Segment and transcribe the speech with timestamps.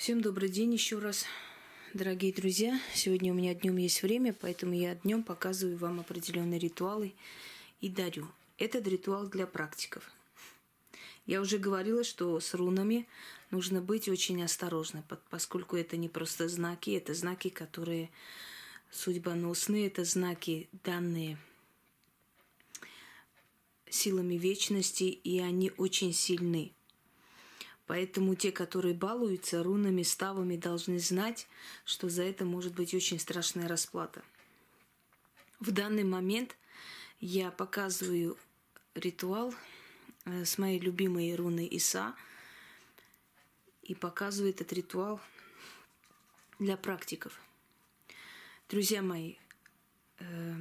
[0.00, 1.26] Всем добрый день еще раз,
[1.92, 2.80] дорогие друзья.
[2.94, 7.12] Сегодня у меня днем есть время, поэтому я днем показываю вам определенные ритуалы
[7.82, 8.26] и дарю.
[8.56, 10.10] Этот ритуал для практиков.
[11.26, 13.06] Я уже говорила, что с рунами
[13.50, 18.08] нужно быть очень осторожно, поскольку это не просто знаки, это знаки, которые
[18.90, 21.36] судьбоносные, это знаки данные
[23.90, 26.72] силами вечности, и они очень сильны.
[27.90, 31.48] Поэтому те, которые балуются рунами, ставами, должны знать,
[31.84, 34.22] что за это может быть очень страшная расплата.
[35.58, 36.56] В данный момент
[37.18, 38.38] я показываю
[38.94, 39.52] ритуал
[40.24, 42.14] э, с моей любимой руной Иса
[43.82, 45.20] и показываю этот ритуал
[46.60, 47.40] для практиков.
[48.68, 49.34] Друзья мои,
[50.20, 50.54] э,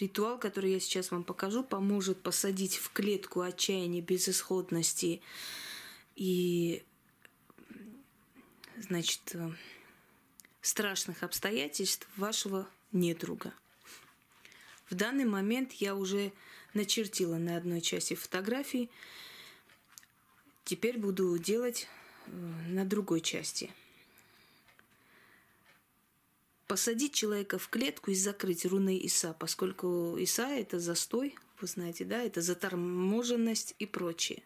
[0.00, 5.20] Ритуал, который я сейчас вам покажу, поможет посадить в клетку отчаяния, безысходности
[6.16, 6.82] и,
[8.78, 9.50] значит, э,
[10.62, 13.52] страшных обстоятельств вашего недруга.
[14.88, 16.32] В данный момент я уже
[16.72, 18.88] начертила на одной части фотографии.
[20.64, 21.88] Теперь буду делать
[22.26, 22.30] э,
[22.68, 23.70] на другой части–
[26.70, 32.22] посадить человека в клетку и закрыть руной Иса, поскольку Иса– это застой, вы знаете, да,
[32.22, 34.44] это заторможенность и прочее.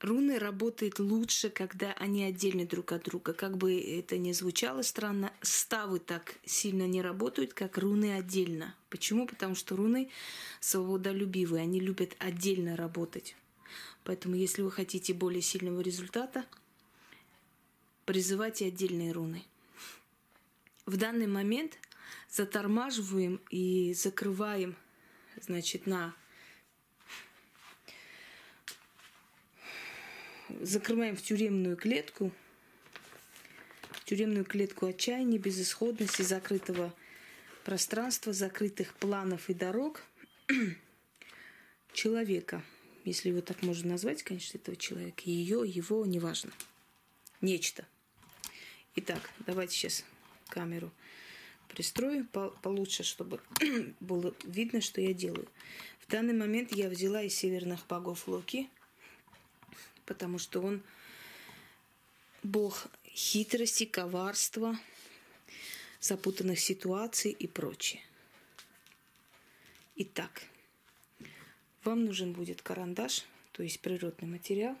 [0.00, 3.34] Руны работают лучше, когда они отдельны друг от друга.
[3.34, 8.74] Как бы это ни звучало странно, ставы так сильно не работают, как руны отдельно.
[8.88, 9.26] Почему?
[9.26, 10.08] Потому что руны
[10.60, 13.36] свободолюбивые, они любят отдельно работать.
[14.02, 16.46] Поэтому, если вы хотите более сильного результата–
[18.06, 19.44] призывайте отдельные руны.
[20.86, 21.78] В данный момент
[22.30, 24.76] затормаживаем и закрываем,
[25.40, 26.14] значит, на
[30.60, 32.32] закрываем в тюремную клетку,
[33.90, 36.94] в тюремную клетку отчаяния, безысходности, закрытого
[37.64, 40.02] пространства, закрытых планов и дорог
[41.92, 42.62] человека,
[43.04, 46.52] если его так можно назвать, конечно, этого человека, ее, его, неважно,
[47.40, 47.84] нечто–
[48.98, 50.04] Итак, давайте сейчас
[50.48, 50.90] камеру
[51.68, 52.26] пристрою
[52.62, 53.42] получше, чтобы
[54.00, 55.46] было видно, что я делаю.
[56.00, 58.70] В данный момент я взяла из северных богов Локи,
[60.06, 60.82] потому что он
[62.42, 64.78] бог хитрости, коварства,
[66.00, 68.00] запутанных ситуаций и прочее.
[69.96, 70.42] Итак,
[71.84, 74.78] вам нужен будет карандаш, то есть природный материал,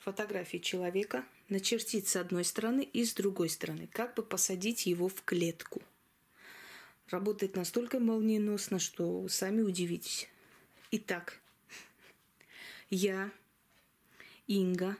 [0.00, 5.22] фотографии человека, начертить с одной стороны и с другой стороны, как бы посадить его в
[5.22, 5.82] клетку.
[7.10, 10.28] Работает настолько молниеносно, что сами удивитесь.
[10.90, 11.40] Итак,
[12.90, 13.30] я,
[14.46, 14.96] Инга,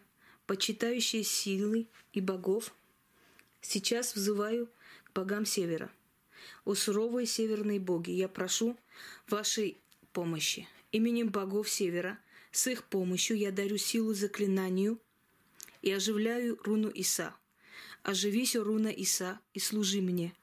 [0.46, 2.74] почитающая силы и богов,
[3.60, 4.68] сейчас взываю
[5.04, 5.90] к богам Севера.
[6.64, 8.76] О суровые северные боги, я прошу
[9.28, 9.78] вашей
[10.12, 10.68] помощи.
[10.92, 12.18] Именем богов Севера–
[12.56, 14.98] с их помощью я дарю силу заклинанию
[15.86, 17.32] и оживляю руну Иса.
[18.02, 20.34] Оживись, руна Иса, и служи мне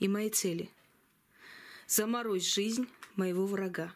[0.00, 0.68] и моей цели.
[1.86, 3.94] Заморозь жизнь моего врага.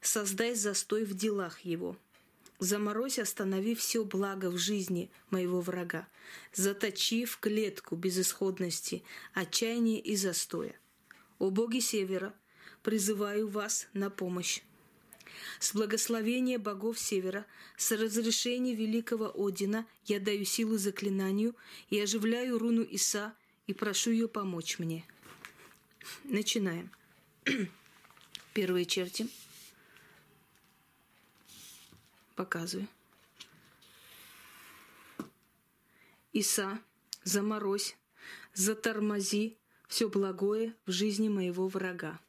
[0.00, 1.96] Создай застой в делах его.
[2.58, 6.08] Заморозь, останови все благо в жизни моего врага.
[6.52, 10.74] Заточи в клетку безысходности, отчаяния и застоя.
[11.38, 12.34] О боги Севера,
[12.82, 14.60] призываю вас на помощь
[15.58, 21.54] с благословения богов Севера, с разрешения великого Одина я даю силу заклинанию
[21.90, 23.34] и оживляю руну Иса
[23.66, 25.04] и прошу ее помочь мне.
[26.24, 26.90] Начинаем.
[28.54, 29.28] Первые черти.
[32.34, 32.86] Показываю.
[36.32, 36.78] Иса,
[37.24, 37.96] заморозь,
[38.52, 39.56] затормози
[39.88, 42.20] все благое в жизни моего врага.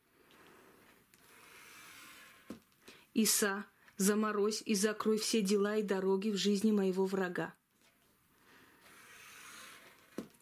[3.18, 3.66] Иса,
[3.98, 7.52] заморозь и закрой все дела и дороги в жизни моего врага.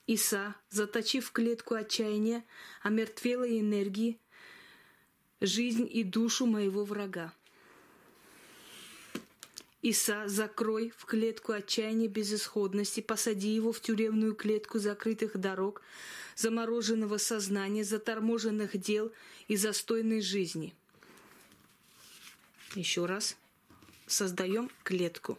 [0.07, 2.43] Иса, заточив клетку отчаяния,
[2.81, 4.19] омертвелой энергии,
[5.39, 7.33] жизнь и душу моего врага.
[9.81, 15.81] Иса, закрой в клетку отчаяния безысходности, посади его в тюремную клетку закрытых дорог,
[16.35, 19.13] замороженного сознания, заторможенных дел
[19.47, 20.75] и застойной жизни–
[22.75, 23.37] еще раз
[24.07, 25.37] создаем клетку.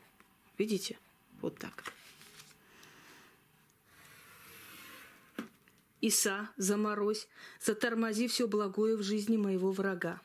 [0.58, 0.98] Видите?
[1.40, 1.92] Вот так.
[6.00, 7.28] Иса, заморозь,
[7.60, 10.20] затормози все благое в жизни моего врага.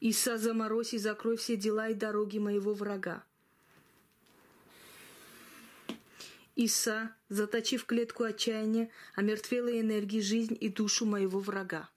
[0.00, 3.24] Иса, заморозь и закрой все дела и дороги моего врага.
[6.56, 11.88] Иса, заточи в клетку отчаяния, омертвелой энергии жизнь и душу моего врага.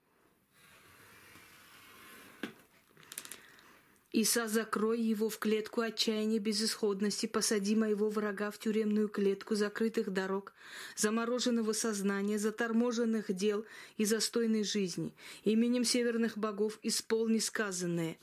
[4.16, 10.54] Иса, закрой его в клетку отчаяния безысходности, посади моего врага в тюремную клетку закрытых дорог,
[10.96, 13.66] замороженного сознания, заторможенных дел
[13.98, 15.14] и застойной жизни.
[15.44, 18.18] Именем северных богов исполни сказанное.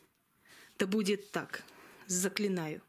[0.79, 1.63] Да будет так.
[2.07, 2.81] Заклинаю.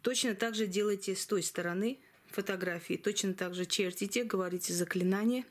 [0.00, 5.44] Точно так же делайте с той стороны фотографии, точно так же чертите, говорите заклинание.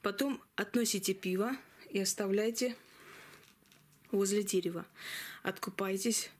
[0.00, 1.58] Потом относите пиво
[1.90, 2.74] и оставляйте
[4.12, 4.86] возле дерева.
[5.42, 6.30] Откупайтесь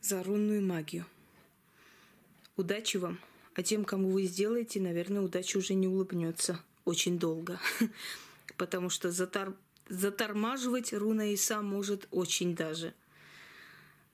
[0.00, 1.06] за рунную магию.
[2.56, 3.18] Удачи вам.
[3.54, 7.58] А тем, кому вы сделаете, наверное, удача уже не улыбнется очень долго.
[8.56, 9.54] Потому что затор...
[9.88, 12.94] затормаживать руна Иса может очень даже.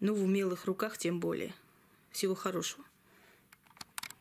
[0.01, 1.55] Ну, в умелых руках тем более.
[2.11, 2.85] Всего хорошего.